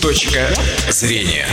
[0.00, 0.48] Точка
[0.90, 1.46] зрения.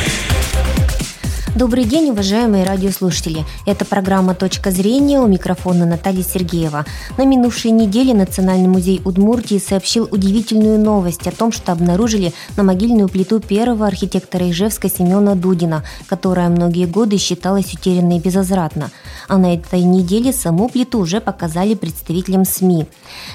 [1.55, 3.45] Добрый день, уважаемые радиослушатели.
[3.67, 6.83] Это программа «Точка зрения» у микрофона Наталья Сергеева.
[7.15, 13.07] На минувшей неделе Национальный музей Удмуртии сообщил удивительную новость о том, что обнаружили на могильную
[13.07, 18.89] плиту первого архитектора Ижевска Семена Дудина, которая многие годы считалась утерянной безвозвратно.
[19.27, 22.87] А на этой неделе саму плиту уже показали представителям СМИ.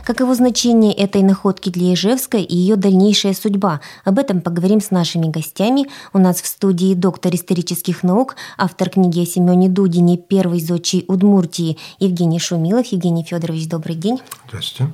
[0.05, 3.81] Каково значение этой находки для Ижевска и ее дальнейшая судьба?
[4.05, 5.87] Об этом поговорим с нашими гостями.
[6.13, 11.77] У нас в студии доктор исторических наук, автор книги о Семене Дудине «Первый зодчий Удмуртии»
[12.01, 12.87] Евгений Шумилов.
[12.87, 14.19] Евгений Федорович, добрый день.
[14.49, 14.93] Здравствуйте.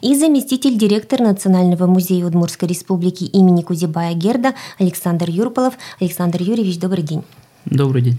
[0.00, 5.74] И заместитель директора Национального музея Удмуртской республики имени Кузибая Герда Александр Юрполов.
[6.00, 7.24] Александр Юрьевич, добрый день.
[7.64, 8.18] Добрый день.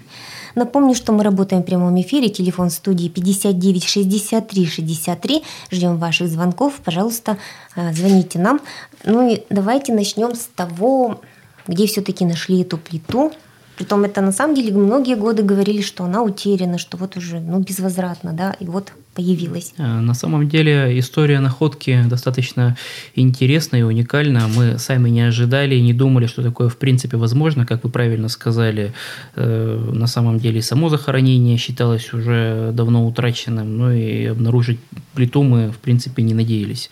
[0.56, 2.28] Напомню, что мы работаем в прямом эфире.
[2.28, 5.44] Телефон студии 59 63 63.
[5.72, 6.82] Ждем ваших звонков.
[6.84, 7.38] Пожалуйста,
[7.76, 8.60] э, звоните нам.
[9.06, 11.22] Ну и давайте начнем с того,
[11.66, 13.32] где все-таки нашли эту плиту.
[13.76, 17.60] Притом это на самом деле многие годы говорили, что она утеряна, что вот уже ну,
[17.60, 19.74] безвозвратно, да, и вот появилась.
[19.78, 22.76] Э, на самом деле история находки достаточно
[23.16, 24.48] интересна и уникальна.
[24.56, 27.66] Мы сами не ожидали и не думали, что такое в принципе возможно.
[27.66, 28.94] Как вы правильно сказали,
[29.36, 34.80] э, на самом деле само захоронение считалось уже давно утраченным, ну и обнаружить
[35.16, 36.92] плиту мы в принципе не надеялись.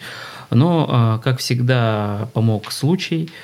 [0.49, 3.29] Но, э, как всегда, помог случай–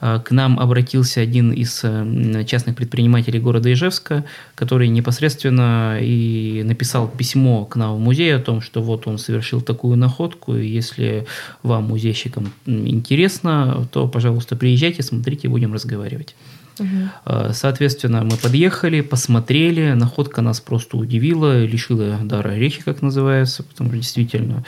[0.00, 7.66] к нам обратился один из э, частных предпринимателей города Ижевска, который непосредственно и написал письмо
[7.66, 11.26] к нам в музей о том, что вот он совершил такую находку, и если
[11.62, 16.34] вам, музейщикам, интересно, то, пожалуйста, приезжайте, смотрите, будем разговаривать.
[16.80, 17.52] Угу.
[17.52, 23.98] Соответственно, мы подъехали, посмотрели, находка нас просто удивила, лишила дара речи, как называется, потому что
[23.98, 24.64] действительно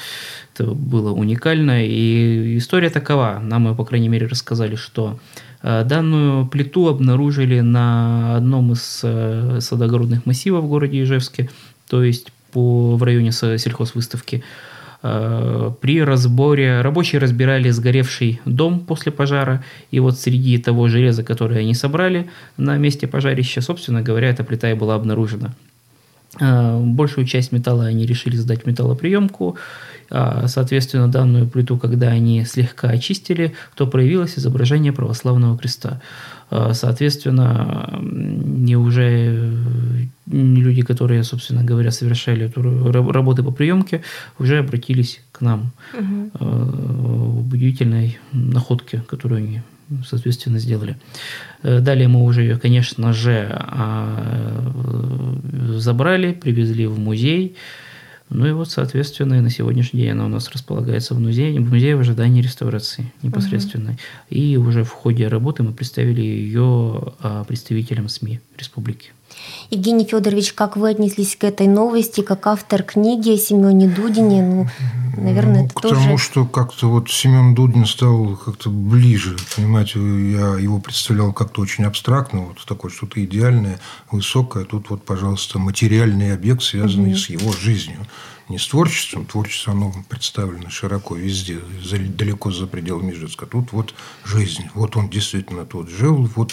[0.55, 1.87] это было уникально.
[1.87, 5.19] И история такова, нам, ее, по крайней мере, рассказали, что
[5.63, 11.51] э, данную плиту обнаружили на одном из э, садогородных массивов в городе Ижевске,
[11.89, 14.37] то есть по, в районе сельхозвыставки.
[14.37, 14.72] выставки Э,
[15.03, 21.75] при разборе рабочие разбирали сгоревший дом после пожара, и вот среди того железа, которое они
[21.75, 25.55] собрали на месте пожарища, собственно говоря, эта плита и была обнаружена.
[26.41, 29.59] Э, большую часть металла они решили сдать в металлоприемку,
[30.15, 36.03] а, соответственно, данную плиту, когда они слегка очистили, то проявилось изображение православного креста.
[36.51, 39.57] А, соответственно, не уже
[40.83, 42.63] люди, которые, собственно говоря, совершали эту
[43.13, 44.03] работы по приемке,
[44.39, 46.31] уже обратились к нам угу.
[46.41, 49.63] в удивительной находке, которую они
[50.09, 50.97] соответственно, сделали.
[51.63, 54.73] Э, далее мы уже ее, конечно же, а,
[55.77, 57.57] забрали, привезли в музей.
[58.31, 61.69] Ну и вот, соответственно, и на сегодняшний день она у нас располагается в музее, в
[61.69, 63.93] музее в ожидании реставрации непосредственной.
[63.93, 64.01] Угу.
[64.31, 69.11] И уже в ходе работы мы представили ее а, представителям СМИ республики.
[69.71, 74.43] Евгений Федорович, как вы отнеслись к этой новости, как автор книги о Семене Дудине?
[74.43, 74.67] Ну,
[75.17, 75.95] наверное, ну, это к тоже...
[75.95, 81.85] тому, что как-то вот Семен Дудин стал как-то ближе, понимаете, я его представлял как-то очень
[81.85, 87.19] абстрактно, вот такое что-то идеальное, высокое, тут вот, пожалуйста, материальный объект, связанный угу.
[87.19, 87.99] с его жизнью
[88.49, 91.61] не с творчеством, творчество оно представлено широко везде,
[92.17, 93.47] далеко за пределами Ижевска.
[93.47, 93.95] Тут вот
[94.25, 96.53] жизнь, вот он действительно тут жил, вот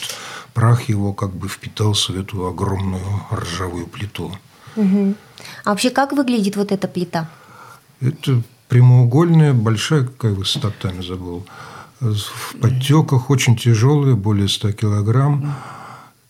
[0.53, 4.31] прах его как бы впитался в эту огромную ржавую плиту.
[4.75, 5.15] Угу.
[5.65, 7.29] А вообще как выглядит вот эта плита?
[8.01, 11.45] Это прямоугольная, большая, какая высота, я забыл,
[11.99, 15.53] в подтеках, очень тяжелая, более 100 килограмм.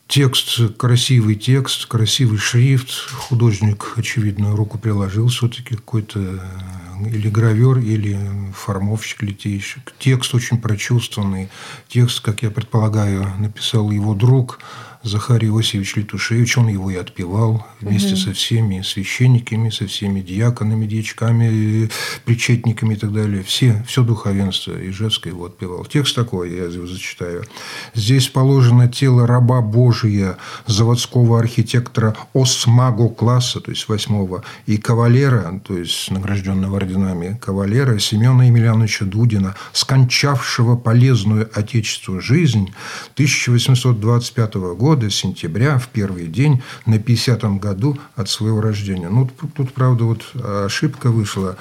[0.09, 2.89] Текст, красивый текст, красивый шрифт.
[3.11, 8.19] Художник, очевидно, руку приложил все-таки какой-то э, или гравер, или
[8.55, 9.93] формовщик, литейщик.
[9.99, 11.49] Текст очень прочувствованный.
[11.89, 14.59] Текст, как я предполагаю, написал его друг–
[15.01, 18.17] Захарий Иосифович Летушевич, он его и отпевал вместе угу.
[18.17, 21.89] со всеми священниками, со всеми диаконами, дьячками,
[22.25, 23.41] причетниками и так далее.
[23.43, 25.85] Все, все духовенство Ижевское его отпевал.
[25.85, 27.45] Текст такой, я его зачитаю.
[27.93, 30.37] «Здесь положено тело раба Божия,
[30.67, 38.43] заводского архитектора Осмаго класса, то есть восьмого, и кавалера, то есть награжденного орденами кавалера Семена
[38.43, 42.73] Емельяновича Дудина, скончавшего полезную Отечеству жизнь
[43.13, 49.07] 1825 года года, сентября, в первый день, на 50-м году от своего рождения.
[49.07, 50.25] Ну, тут, правда, вот
[50.65, 51.57] ошибка вышла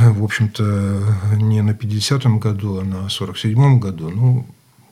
[0.00, 0.64] в общем-то,
[1.36, 4.10] не на 50-м году, а на 47-м году.
[4.10, 4.46] Ну,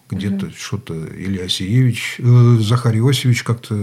[0.09, 0.55] где-то угу.
[0.57, 3.75] что-то Илья Сиевич, э, Захар Иосифович как-то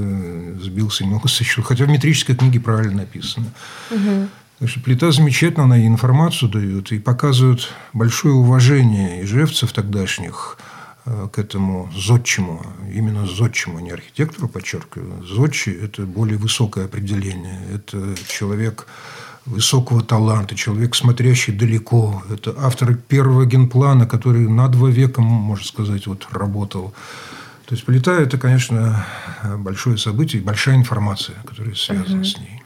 [0.62, 1.64] сбился немного со счета.
[1.64, 3.48] Хотя в метрической книге правильно написано.
[3.92, 4.30] Угу.
[4.60, 10.58] Так что плита замечательно, она информацию дает и показывает большое уважение ижевцев тогдашних
[11.06, 12.62] к этому зодчему,
[12.94, 15.24] именно зодчему, не архитектору, подчеркиваю.
[15.26, 17.60] Зодчий– это более высокое определение.
[17.74, 18.86] Это человек
[19.46, 22.24] высокого таланта, человек, смотрящий далеко.
[22.32, 26.94] Это автор первого генплана, который на два века, можно сказать, вот, работал.
[27.66, 29.06] То есть полетая– это, конечно,
[29.58, 32.26] большое событие, большая информация, которая связана угу.
[32.26, 32.64] с ней.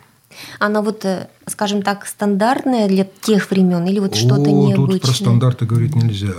[0.59, 5.00] Она вот, э, скажем так, стандартная для тех времен или вот что-то необычное?
[5.00, 6.33] Тут про стандарты говорить нельзя.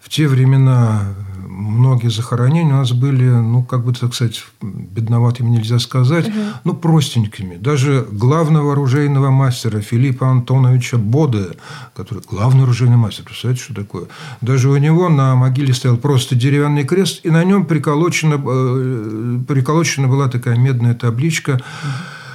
[0.00, 1.14] В те времена
[1.58, 6.36] многие захоронения у нас были, ну, как бы, так сказать, бедноватыми нельзя сказать, угу.
[6.64, 7.56] ну, простенькими.
[7.56, 11.56] Даже главного оружейного мастера Филиппа Антоновича Боде,
[11.96, 14.06] который главный оружейный мастер, представляете, что такое?
[14.40, 20.06] Даже у него на могиле стоял просто деревянный крест, и на нем приколочена, э, приколочена
[20.06, 21.60] была такая медная табличка,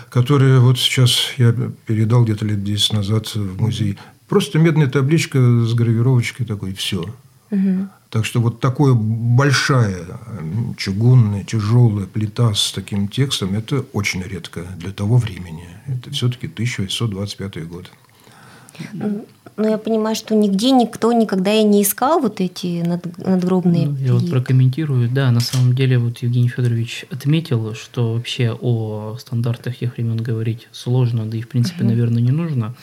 [0.10, 1.56] которая вот сейчас я
[1.88, 3.98] передал где-то лет 10 назад в музей.
[4.28, 7.06] Просто медная табличка с гравировочкой такой, и все.
[7.53, 7.88] Угу.
[8.09, 10.05] Так что вот такая большая
[10.77, 15.67] чугунная, тяжелая плита с таким текстом– это очень редко для того времени.
[15.88, 17.91] Это все-таки 1825 год.
[19.55, 23.88] Ну, я понимаю, что нигде никто никогда и не искал вот эти над, надгробные.
[23.88, 25.09] Ну, я вот прокомментирую.
[25.09, 30.67] Да, на самом деле вот Евгений Федорович отметил, что вообще о стандартах тех времен говорить
[30.71, 31.89] сложно, да и в принципе, угу.
[31.89, 32.73] наверное, не нужно.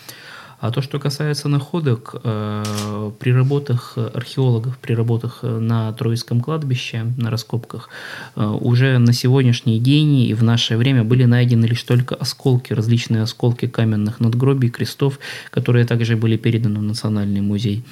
[0.61, 7.07] А то, что касается находок, э, при работах археологов, при работах э, на Троицком кладбище,
[7.17, 7.89] на раскопках,
[8.37, 13.23] э, уже на сегодняшний день и в наше время были найдены лишь только осколки, различные
[13.23, 15.19] осколки каменных надгробий, крестов,
[15.51, 17.83] которые также были переданы в Национальный музей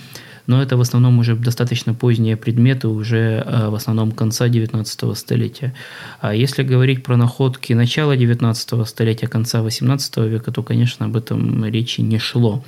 [0.48, 5.74] но это в основном уже достаточно поздние предметы, уже э, в основном конца 19 столетия.
[6.20, 11.64] А если говорить про находки начала 19 столетия, конца 18 века, то, конечно, об этом
[11.66, 12.64] речи не шло.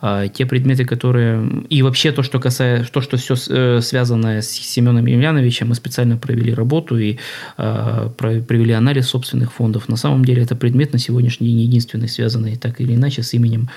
[0.00, 1.64] А, те предметы, которые...
[1.70, 2.90] И вообще то, что касается...
[2.92, 7.18] То, что все э, связанное с Семеном Емельяновичем, мы специально провели работу и
[7.56, 9.88] а, провели анализ собственных фондов.
[9.88, 13.70] На самом деле это предмет на сегодняшний день единственный, связанный так или иначе с именем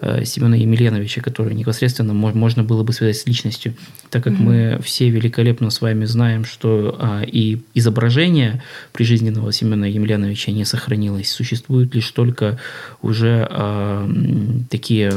[0.00, 3.74] э, Семена Емельяновича, который непосредственно можно было бы связать с личностью,
[4.08, 4.76] так как mm-hmm.
[4.76, 8.62] мы все великолепно с вами знаем, что а, и изображение
[8.92, 12.58] прижизненного Семена Емельяновича не сохранилось, существуют лишь только
[13.02, 13.46] уже
[14.70, 15.12] такие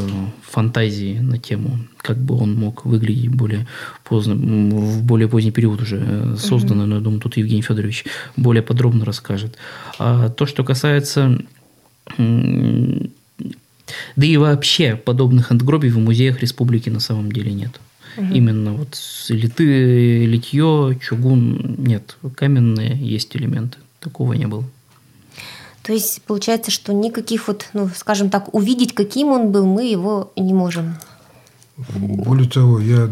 [0.49, 3.67] фантазии на тему, как бы он мог выглядеть более
[4.03, 8.05] поздно, в более поздний период уже э, создано, но я думаю, тут Евгений Федорович
[8.35, 9.57] более подробно расскажет.
[9.97, 11.39] А то, что касается
[12.17, 17.79] да и вообще подобных надгробий в музеях республики на самом деле нет.
[18.17, 18.33] Угу.
[18.33, 18.97] Именно вот
[19.29, 22.17] литы, литье, чугун нет.
[22.35, 23.77] Каменные есть элементы.
[23.99, 24.65] Такого не было.
[25.89, 30.31] То есть получается, что никаких вот, ну, скажем так, увидеть, каким он был, мы его
[30.37, 30.97] не можем.
[31.95, 33.09] Более того, я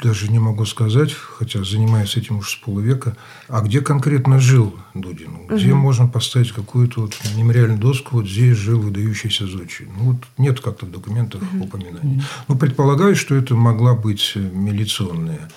[0.00, 3.16] даже не могу сказать, хотя занимаюсь этим уже с полувека,
[3.48, 5.48] а где конкретно жил Дудин?
[5.48, 5.80] Где угу.
[5.80, 9.88] можно поставить какую-то вот мемориальную доску, вот здесь жил выдающийся зодчий?
[9.98, 11.64] Ну, вот нет как-то в документах угу.
[11.64, 12.22] упоминаний.
[12.46, 15.50] Ну, предполагаю, что это могла быть милиционная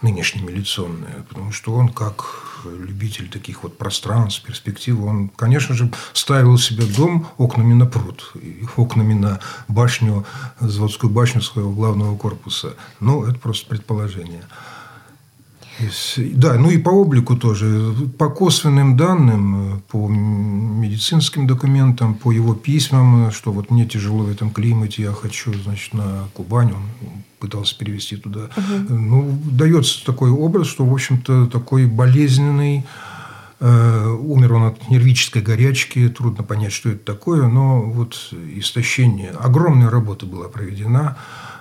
[0.00, 6.58] нынешняя милиционная, потому что он как любитель таких вот пространств, перспектив, он, конечно же, ставил
[6.58, 8.32] себе дом окнами на пруд,
[8.76, 10.24] окнами на башню,
[10.60, 12.74] заводскую башню своего главного корпуса.
[13.00, 14.44] Но это просто предположение.
[16.34, 17.94] Да, ну и по облику тоже.
[18.18, 24.50] По косвенным данным, по медицинским документам, по его письмам, что вот мне тяжело в этом
[24.50, 26.82] климате, я хочу, значит, на Кубань, он
[27.38, 28.50] пытался перевести туда.
[28.56, 28.94] Угу.
[28.94, 32.84] Ну, дается такой образ, что, в общем-то, такой болезненный,
[33.60, 39.30] э, Умер он от нервической горячки, трудно понять, что это такое, но вот истощение.
[39.30, 41.16] Огромная работа была проведена.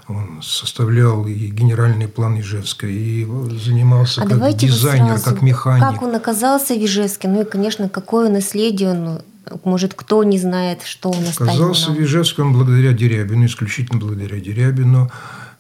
[0.10, 3.26] Он составлял и генеральный план Ижевска, и
[3.64, 5.84] занимался а как дизайнер, как механик.
[5.84, 7.28] Как он оказался в Ижевске?
[7.28, 9.22] Ну и, конечно, какое наследие он
[9.64, 11.52] может, кто не знает, что он оставил?
[11.52, 15.12] Оказался в Ижевске он благодаря Дерябину, исключительно благодаря Дерябину.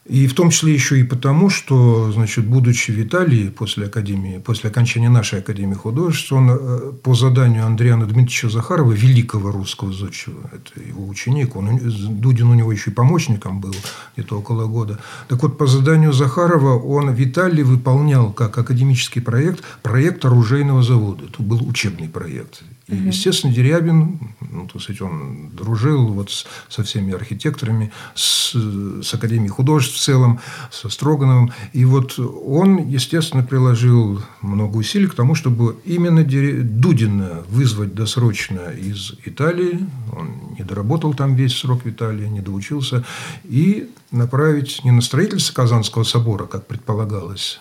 [0.07, 4.69] И в том числе еще и потому, что, значит, будучи в Италии после, академии, после
[4.69, 10.81] окончания нашей Академии художеств, он э, по заданию Андриана Дмитриевича Захарова, великого русского зодчего, это
[10.81, 11.79] его ученик, он,
[12.21, 13.75] Дудин у него еще и помощником был
[14.15, 14.99] где-то около года.
[15.27, 21.25] Так вот, по заданию Захарова он в Италии выполнял как академический проект проект оружейного завода.
[21.25, 22.63] Это был учебный проект.
[22.87, 29.13] И, естественно, Дерябин, ну, то есть он дружил вот с, со всеми архитекторами, с, с
[29.13, 30.39] Академией художеств в целом,
[30.71, 31.51] со Строгановым.
[31.73, 39.13] И вот он, естественно, приложил много усилий к тому, чтобы именно Дудина вызвать досрочно из
[39.25, 39.85] Италии.
[40.15, 43.03] Он не доработал там весь срок в Италии, не доучился.
[43.43, 47.59] И направить не на строительство Казанского собора, как предполагалось,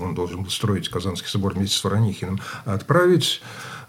[0.00, 3.42] он должен был строить Казанский собор вместе с Воронихиным, а отправить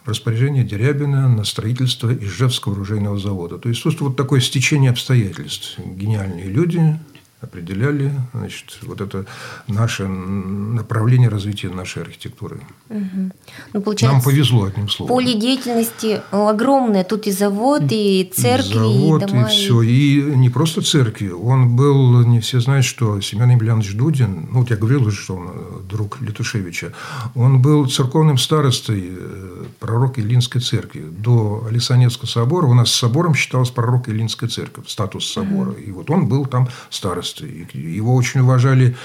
[0.07, 3.57] распоряжение Дерябина на строительство Ижевского оружейного завода.
[3.57, 5.77] То есть, вот такое стечение обстоятельств.
[5.79, 6.99] Гениальные люди,
[7.39, 9.25] определяли значит, вот это
[9.67, 12.61] наше направление развития нашей архитектуры.
[12.89, 13.31] Угу.
[13.73, 15.13] Ну, Нам повезло, одним словом.
[15.13, 17.03] Поле деятельности огромное.
[17.03, 19.41] Тут и завод, и церкви, завод, и дома.
[19.43, 19.81] И все.
[19.83, 21.29] И не просто церкви.
[21.29, 25.35] Он был, не все знают, что Семен Емельянович Дудин, ну, вот я говорил уже, что
[25.35, 26.93] он э, друг Летушевича,
[27.35, 31.01] он был церковным старостой э, пророк Илинской церкви.
[31.01, 35.69] До Алисанецкого собора у нас собором считалась пророк Илинская церковь, статус собора.
[35.69, 35.79] Угу.
[35.81, 37.67] И вот он был там старостой старосты.
[37.73, 38.95] Его очень уважали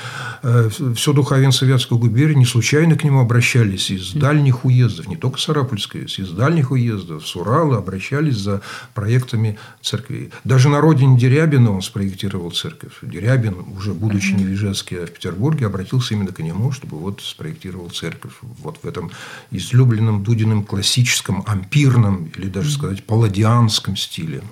[0.43, 5.39] э, все духовенство Вятской губернии, не случайно к нему обращались из дальних уездов, не только
[5.39, 8.63] Сарапульской, из дальних уездов, с Урала обращались за
[8.95, 10.31] проектами церкви.
[10.45, 12.93] Даже на родине Дерябина он спроектировал церковь.
[13.03, 17.21] Дерябин, уже будучи не в Ижевске, а в Петербурге, обратился именно к нему, чтобы вот
[17.23, 18.33] спроектировал церковь.
[18.41, 19.11] Вот в этом
[19.51, 24.43] излюбленном Дудиным классическом, ампирном или даже сказать палладианском стиле.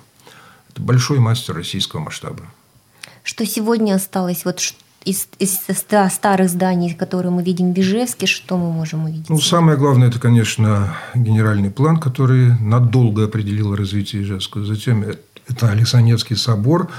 [0.69, 2.43] Это большой мастер российского масштаба.
[3.23, 4.59] Что сегодня осталось вот
[5.03, 5.59] из, из
[6.09, 9.29] старых зданий, которые мы видим в Ижевске, что мы можем увидеть?
[9.29, 14.63] Ну, самое главное, это, конечно, генеральный план, который надолго определил развитие Ижевска.
[14.63, 15.03] Затем
[15.47, 16.89] это Александрский собор,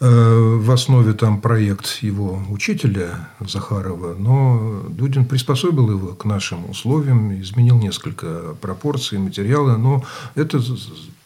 [0.00, 7.40] э, в основе там проект его учителя Захарова, но Дудин приспособил его к нашим условиям,
[7.40, 10.04] изменил несколько пропорций материала, но
[10.34, 10.60] это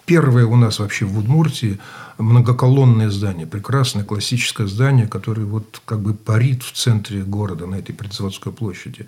[0.06, 1.78] первое у нас вообще в Удмуртии
[2.18, 7.92] многоколонное здание, прекрасное классическое здание, которое вот как бы парит в центре города, на этой
[7.94, 9.06] предзаводской площади.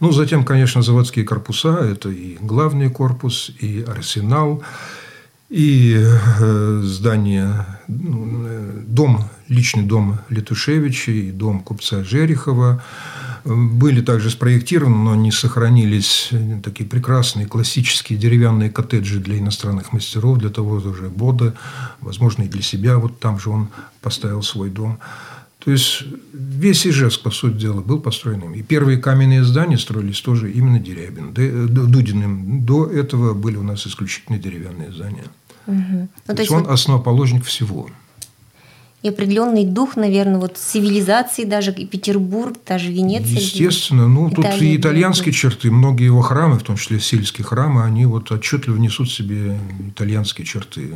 [0.00, 4.62] Ну, затем, конечно, заводские корпуса, это и главный корпус, и арсенал,
[5.50, 12.82] и э, здание, ну, э, дом, личный дом Летушевича, и дом купца Жерехова,
[13.46, 16.30] были также спроектированы, но не сохранились
[16.64, 21.54] такие прекрасные классические деревянные коттеджи для иностранных мастеров, для того же Бода,
[22.00, 22.98] возможно, и для себя.
[22.98, 23.68] Вот там же он
[24.02, 24.98] поставил свой дом.
[25.64, 28.54] То есть весь Ижевск, по сути дела, был построен им.
[28.54, 32.64] И первые каменные здания строились тоже именно Дерябин, Дудиным.
[32.64, 35.24] До этого были у нас исключительно деревянные здания.
[35.66, 35.76] Угу.
[35.76, 36.70] Ну, то, то есть он вот...
[36.70, 37.88] основоположник всего
[39.06, 43.38] и определенный дух, наверное, вот цивилизации даже, и Петербург, даже Венеция.
[43.38, 44.08] Естественно.
[44.08, 45.36] Ну, тут и итальянские будет.
[45.36, 45.70] черты.
[45.70, 49.58] Многие его храмы, в том числе сельские храмы, они вот отчетливо несут в себе
[49.88, 50.94] итальянские черты.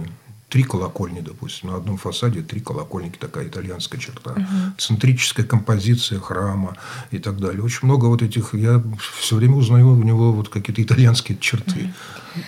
[0.49, 4.33] Три колокольни, допустим, на одном фасаде три колокольники, такая итальянская черта.
[4.33, 4.45] Угу.
[4.79, 6.77] Центрическая композиция храма
[7.13, 7.63] и так далее.
[7.63, 8.83] Очень много вот этих, я
[9.21, 11.93] все время узнаю у него вот какие-то итальянские черты.
[12.35, 12.43] Угу.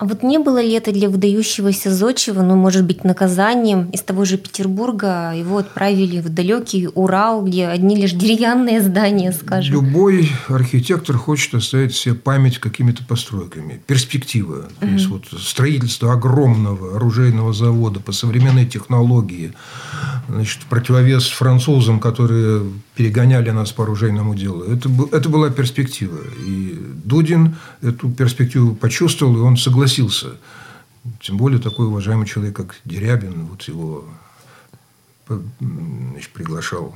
[0.00, 4.24] А вот не было ли это для выдающегося зодчего, ну, может быть, наказанием из того
[4.24, 5.34] же Петербурга?
[5.36, 9.74] Его отправили в далекий Урал, где одни лишь деревянные здания, скажем.
[9.74, 13.82] Любой архитектор хочет оставить себе память какими-то постройками.
[13.86, 14.70] Перспектива.
[14.80, 19.52] То есть, вот строительство огромного оружейного завода по современной технологии.
[20.30, 22.62] Значит, противовес французам, которые
[22.94, 24.62] перегоняли нас по оружейному делу.
[24.62, 26.20] Это, это была перспектива.
[26.46, 29.89] И Дудин эту перспективу почувствовал, и он согласился.
[31.20, 34.04] Тем более такой уважаемый человек, как Дерябин, вот его
[35.28, 36.94] значит, приглашал.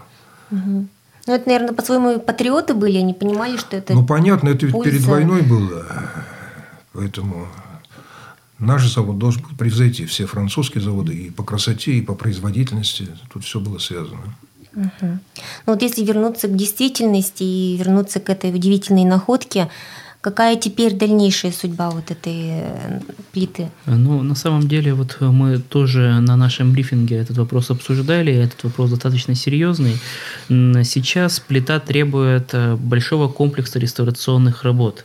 [0.50, 0.86] Угу.
[1.26, 5.02] Ну, это, наверное, по-своему патриоты были, они понимали, что это Ну, понятно, это ведь перед
[5.02, 5.86] войной было.
[6.92, 7.48] Поэтому
[8.58, 13.08] наш завод должен был превзойти все французские заводы и по красоте, и по производительности.
[13.32, 14.34] Тут все было связано.
[14.74, 14.90] Угу.
[15.00, 15.18] Ну
[15.66, 19.70] вот если вернуться к действительности и вернуться к этой удивительной находке,
[20.24, 23.00] Какая теперь дальнейшая судьба вот этой э,
[23.32, 23.70] плиты?
[23.84, 28.32] Ну, на самом деле, вот мы тоже на нашем брифинге этот вопрос обсуждали.
[28.32, 29.98] Этот вопрос достаточно серьезный.
[30.48, 35.04] Сейчас плита требует э, большого комплекса реставрационных работ.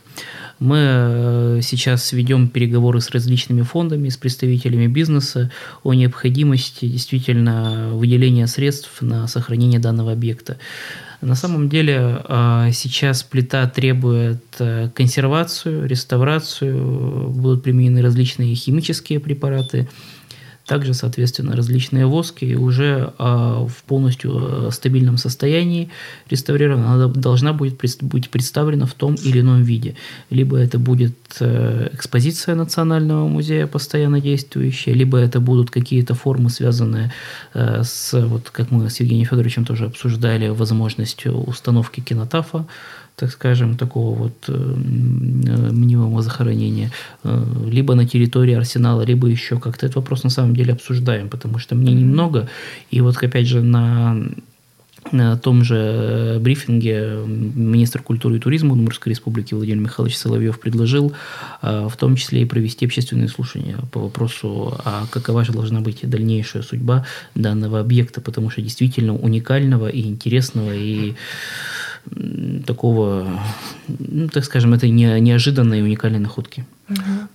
[0.58, 5.50] Мы э, сейчас ведем переговоры с различными фондами, с представителями бизнеса
[5.82, 10.56] о необходимости действительно выделения средств на сохранение данного объекта.
[11.20, 19.86] На самом деле э, сейчас плита требует э, консервацию, реставрацию, будут применены различные химические препараты,
[20.70, 25.88] также, соответственно, различные воски и уже а, в полностью э, стабильном состоянии
[26.30, 29.96] реставрирована, она должна будет быть представлена в том или ином виде.
[30.30, 37.12] Либо это будет э, экспозиция Национального музея постоянно действующая, либо это будут какие-то формы, связанные
[37.54, 42.64] э, с, вот как мы с Евгением Федоровичем тоже обсуждали, возможностью установки кинотафа
[43.20, 44.52] так скажем, такого вот э,
[45.72, 46.90] мнимого захоронения,
[47.24, 49.86] э, либо на территории арсенала, либо еще как-то.
[49.86, 52.48] Этот вопрос на самом деле обсуждаем, потому что мне немного,
[52.90, 54.16] и вот опять же на
[55.12, 61.12] На том же э, брифинге министр культуры и туризма Удмуртской республики Владимир Михайлович Соловьев предложил
[61.62, 66.00] э, в том числе и провести общественные слушания по вопросу, а какова же должна быть
[66.02, 71.14] дальнейшая судьба данного объекта, потому что действительно уникального и интересного, и
[72.66, 73.40] такого,
[73.88, 76.64] ну, так скажем, это не, неожиданные уникальные находки.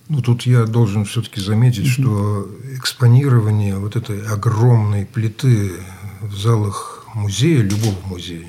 [0.08, 5.72] Ну, тут я должен все-таки заметить, что экспонирование вот этой огромной плиты
[6.20, 8.46] в залах музея, любого музея,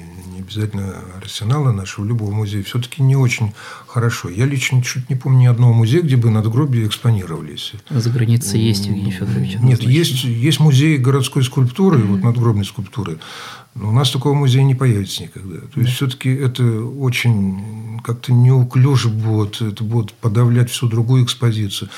[0.48, 3.54] обязательно арсенала нашего, любого музея, все-таки не очень
[3.86, 4.30] хорошо.
[4.30, 7.74] Я лично чуть не помню ни одного музея, где бы надгробия экспонировались.
[7.89, 9.58] За границей есть, Евгений Федорович?
[9.60, 12.08] Нет, есть, есть музей городской скульптуры, mm-hmm.
[12.08, 13.20] вот надгробной скульптуры,
[13.75, 15.60] но у нас такого музея не появится никогда.
[15.74, 21.89] То есть, все-таки это очень как-то неуклюже будет, это будет подавлять всю другую экспозицию.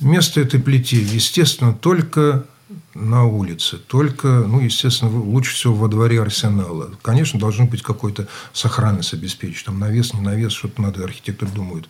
[0.00, 2.46] Место этой плите, естественно, только
[2.94, 3.78] на улице.
[3.78, 6.90] Только, ну, естественно, лучше всего во дворе арсенала.
[7.02, 9.64] Конечно, должен быть какой-то сохранность обеспечить.
[9.64, 11.88] Там навес, не навес, что-то надо, архитектор думает.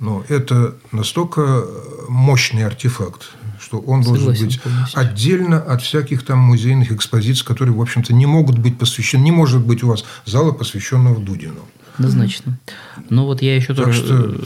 [0.00, 1.64] Но это настолько
[2.08, 5.00] мощный артефакт, что он Согласен, должен быть полностью.
[5.00, 9.22] отдельно от всяких там музейных экспозиций, которые, в общем-то, не могут быть посвящены.
[9.22, 11.66] Не может быть у вас зала, посвященного Дудину.
[11.98, 12.58] Однозначно.
[13.10, 14.36] Но вот я еще так тоже, что,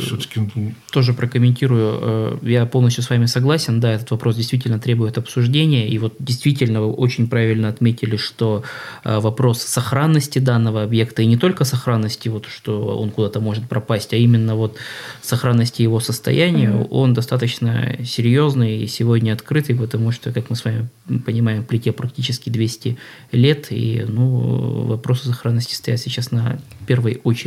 [0.46, 1.98] э, тоже прокомментирую.
[2.00, 3.80] Э, я полностью с вами согласен.
[3.80, 5.88] Да, этот вопрос действительно требует обсуждения.
[5.88, 8.62] И вот действительно вы очень правильно отметили, что
[9.04, 14.14] э, вопрос сохранности данного объекта, и не только сохранности, вот, что он куда-то может пропасть,
[14.14, 14.76] а именно вот
[15.20, 16.88] сохранности его состояния, mm-hmm.
[16.90, 20.88] он достаточно серьезный и сегодня открытый, потому что, как мы с вами
[21.26, 22.96] понимаем, плите практически 200
[23.32, 27.41] лет, и ну, вопросы сохранности стоят сейчас на первой очереди.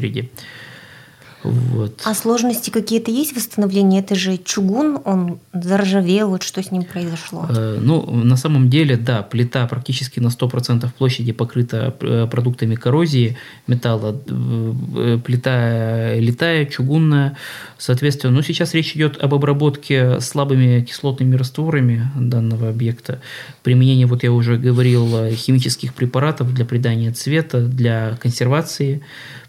[1.45, 2.01] Вот.
[2.03, 3.99] А сложности какие-то есть в восстановлении?
[3.99, 7.45] Это же чугун, он заржавел, вот что с ним произошло?
[7.49, 13.37] Э, ну, на самом деле, да, плита практически на 100% площади покрыта э, продуктами коррозии
[13.67, 14.19] металла.
[14.27, 17.37] Э, плита летая, чугунная,
[17.77, 18.33] соответственно.
[18.33, 23.21] Но сейчас речь идет об обработке слабыми кислотными растворами данного объекта.
[23.63, 29.03] Применение, вот я уже говорил, химических препаратов для придания цвета, для консервации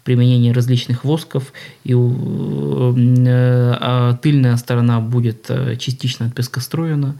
[0.07, 1.51] применение различных восков,
[1.83, 1.95] и, э,
[3.81, 7.19] а тыльная сторона будет э, частично отпескостроена,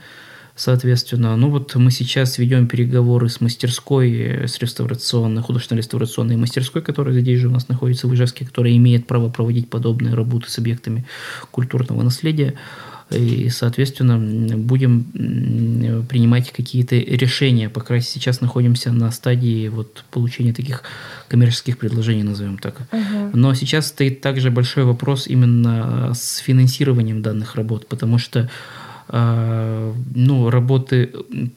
[0.55, 1.35] соответственно.
[1.35, 7.41] Ну вот мы сейчас ведем переговоры с мастерской, э, с реставрационной, художественно-реставрационной мастерской, которая здесь
[7.41, 11.05] же у нас находится в Ижевске, которая имеет право проводить подобные работы с объектами
[11.51, 12.53] культурного наследия
[13.09, 14.17] и, соответственно,
[14.57, 15.05] будем
[16.09, 17.69] принимать какие-то решения.
[17.69, 20.83] Пока сейчас находимся на стадии вот получения таких
[21.27, 22.81] коммерческих предложений, назовем так.
[22.91, 23.31] Угу.
[23.33, 28.49] Но сейчас стоит также большой вопрос именно с финансированием данных работ, потому что
[29.09, 31.11] ну, работы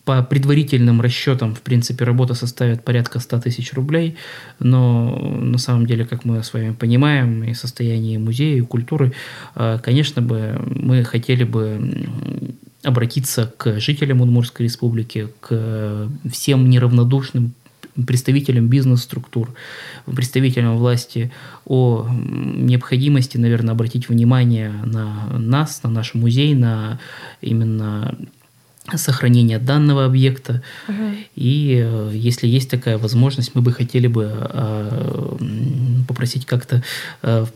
[0.04, 4.16] по предварительным расчетам, в принципе, работа составит порядка 100 тысяч рублей,
[4.60, 9.12] но на самом деле, как мы с вами понимаем, и состояние музея, и культуры,
[9.54, 17.54] а, конечно бы мы хотели бы обратиться к жителям Удмуртской республики, к всем неравнодушным
[18.06, 19.52] представителям бизнес-структур,
[20.06, 21.30] представителям власти
[21.66, 26.98] о необходимости, наверное, обратить внимание на нас, на наш музей, на
[27.40, 28.14] именно
[28.96, 30.62] сохранение данного объекта.
[30.88, 31.14] Угу.
[31.36, 35.36] И э, если есть такая возможность, мы бы хотели бы э,
[36.08, 36.82] попросить как-то
[37.22, 37.46] э,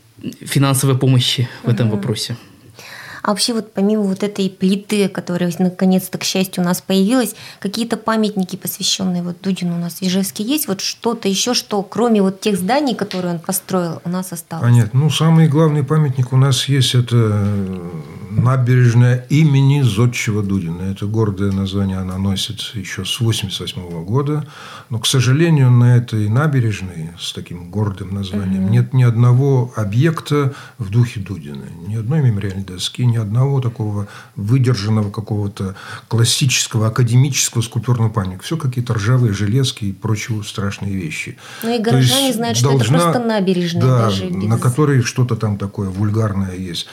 [0.41, 1.73] финансовой помощи в угу.
[1.73, 2.37] этом вопросе.
[3.25, 7.97] А вообще вот помимо вот этой плиты, которая наконец-то, к счастью, у нас появилась, какие-то
[7.97, 10.69] памятники, посвященные вот Дудину у нас в Ижевске есть?
[10.69, 14.63] Вот что-то еще, что кроме вот тех зданий, которые он построил, у нас осталось?
[14.63, 15.01] Понятно.
[15.01, 17.81] Ну, самый главный памятник у нас есть, это
[18.37, 20.83] набережная имени Зодчего Дудина.
[20.83, 24.47] Это гордое название она носит еще с 88 года.
[24.91, 28.73] Но, к сожалению, на этой набережной с таким гордым названием угу.
[28.73, 31.65] нет ни одного объекта в духе Дудина.
[31.87, 35.75] Ни одной мемориальной доски, ни одного такого выдержанного какого-то
[36.09, 38.45] классического, академического скульптурного памятника.
[38.45, 41.37] Все какие-то ржавые железки и прочие страшные вещи.
[41.63, 43.83] Ну и горожане знают, что должна, это просто набережная.
[43.83, 44.45] Да, даже без...
[44.45, 46.87] на которой что-то там такое вульгарное есть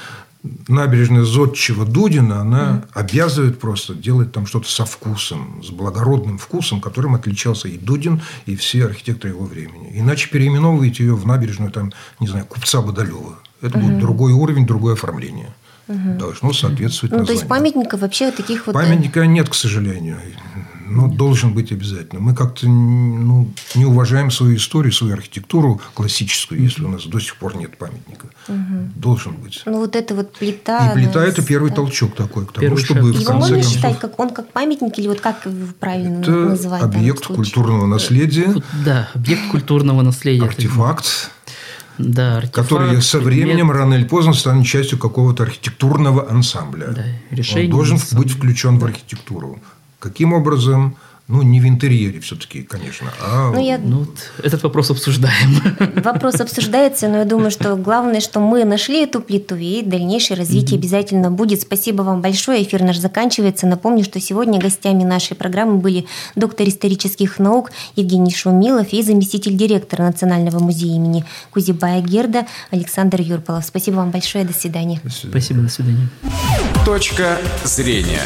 [0.67, 2.89] набережная Зодчего Дудина, она mm.
[2.93, 8.55] обязывает просто делать там что-то со вкусом, с благородным вкусом, которым отличался и Дудин, и
[8.55, 9.91] все архитекторы его времени.
[9.93, 13.39] Иначе переименовывать ее в набережную, там, не знаю, купца Бодолева.
[13.61, 13.81] Это mm-hmm.
[13.81, 15.53] будет другой уровень, другое оформление
[15.91, 16.17] угу.
[16.17, 17.27] должно соответствовать ну, названию.
[17.27, 18.73] То есть памятников вообще таких вот...
[18.73, 20.17] Памятника нет, к сожалению.
[20.91, 22.19] Но должен быть обязательно.
[22.21, 27.35] Мы как-то ну, не уважаем свою историю, свою архитектуру классическую, если у нас до сих
[27.37, 28.27] пор нет памятника.
[28.47, 28.91] Угу.
[28.95, 29.61] Должен быть.
[29.65, 30.91] Ну, вот это вот плита.
[30.91, 31.77] И плита– это первый да.
[31.77, 33.17] толчок такой к тому, Первый чтобы шаг.
[33.17, 33.73] в Его конце можно концов...
[33.73, 36.81] считать, как он как памятник, или вот как его правильно Это называть?
[36.83, 38.53] объект культурного наследия,
[38.85, 40.43] Да, объект культурного наследия.
[40.45, 41.31] артефакт,
[41.97, 42.55] Да, артефакт.
[42.69, 43.35] который со предмет.
[43.45, 46.87] временем рано или поздно станет частью какого-то архитектурного ансамбля.
[46.91, 48.17] Да, решение Он должен ансамбля.
[48.27, 49.59] быть включен в архитектуру.
[50.01, 50.97] Каким образом?
[51.27, 54.05] Ну, не в интерьере все-таки, конечно, а Ну, я Ну,
[54.43, 55.61] этот вопрос обсуждаем.
[56.03, 60.77] Вопрос обсуждается, но я думаю, что главное, что мы нашли эту плиту, и дальнейшее развитие
[60.77, 61.61] обязательно будет.
[61.61, 62.63] Спасибо вам большое.
[62.63, 63.65] Эфир наш заканчивается.
[63.65, 70.03] Напомню, что сегодня гостями нашей программы были доктор исторических наук Евгений Шумилов и заместитель директора
[70.03, 73.63] Национального музея имени Кузибая Герда Александр Юрполов.
[73.63, 74.43] Спасибо вам большое.
[74.43, 74.99] До свидания.
[75.01, 75.31] до свидания.
[75.31, 76.09] Спасибо, до свидания.
[76.83, 78.21] Точка зрения.